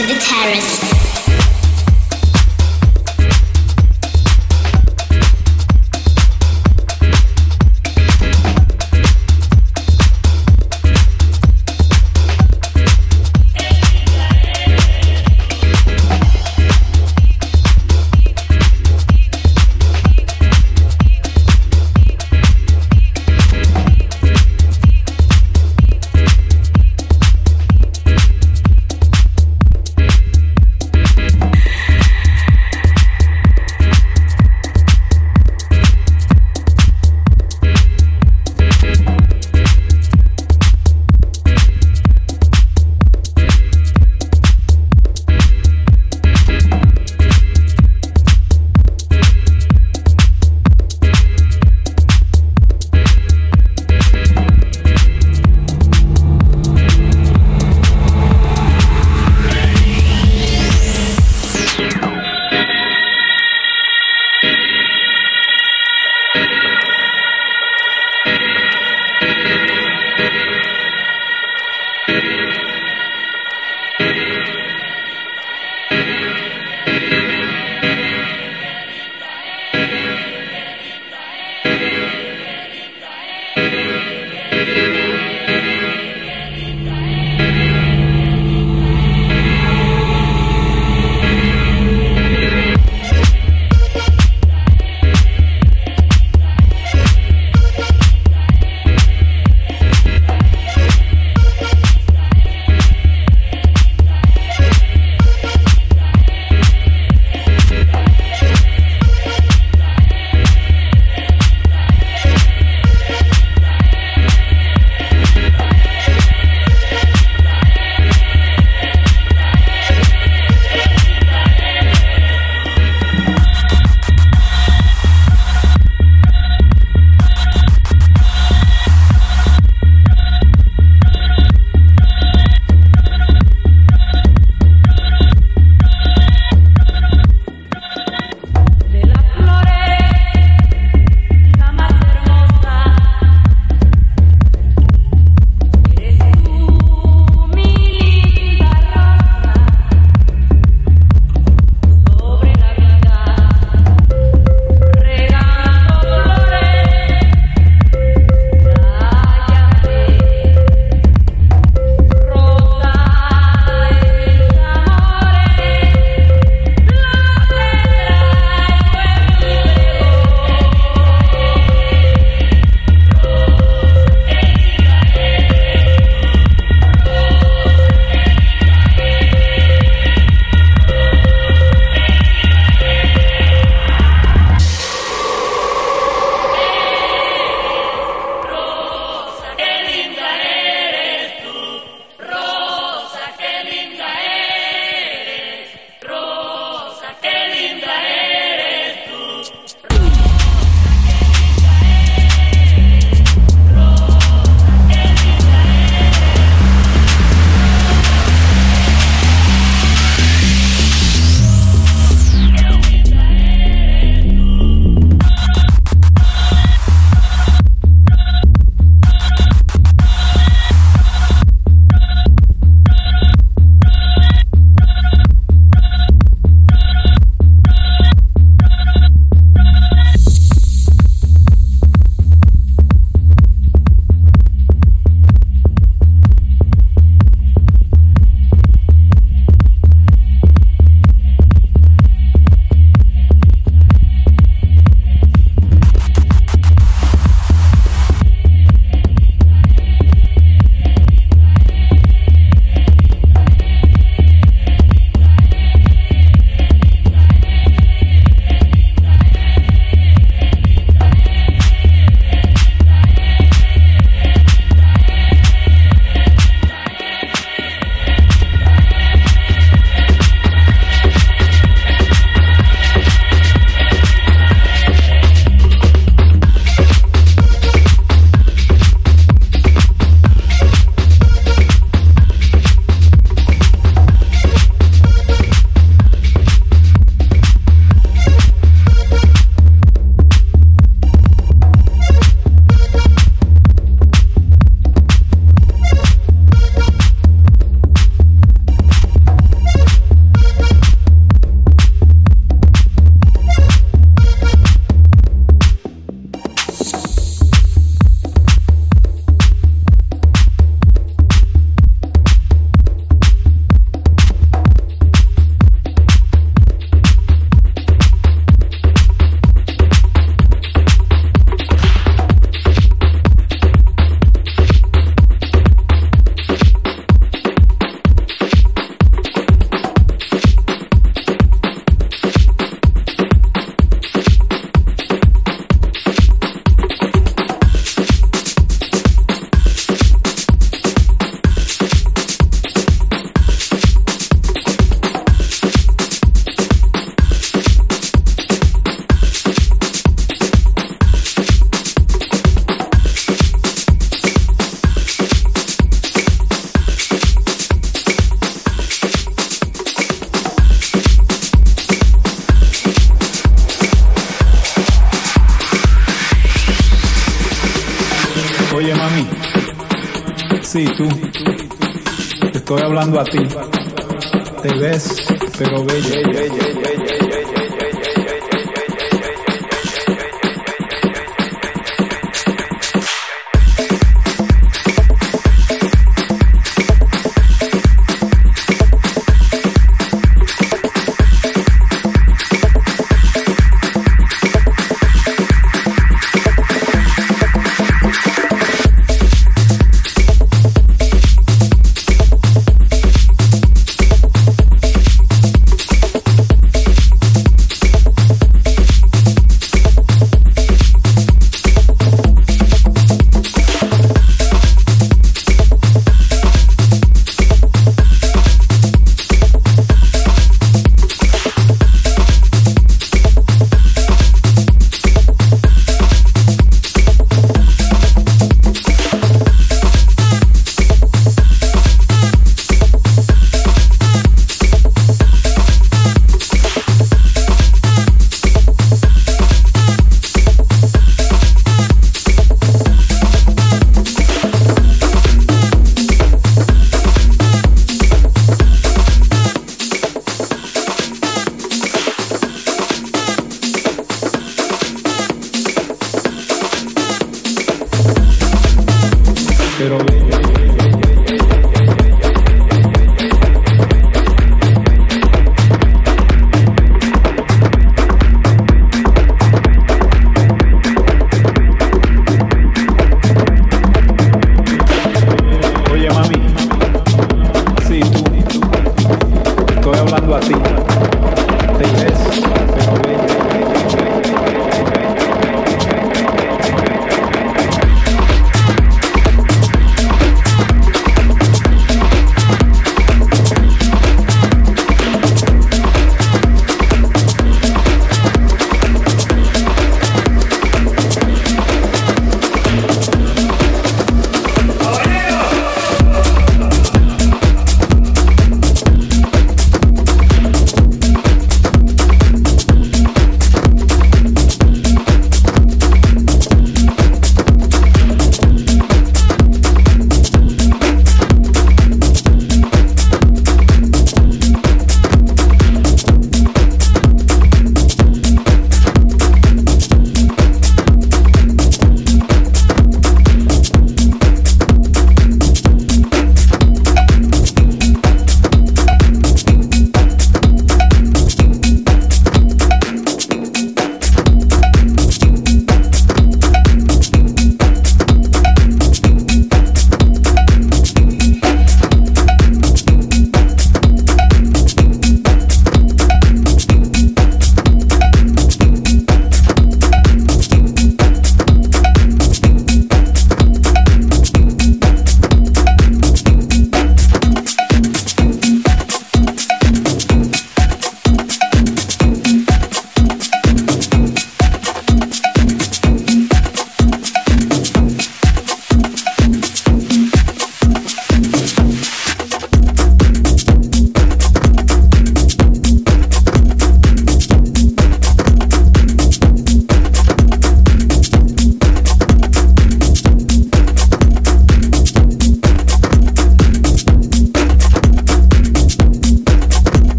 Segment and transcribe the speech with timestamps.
[0.00, 0.99] to the terrace.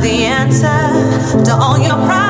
[0.00, 2.29] The answer to all your problems.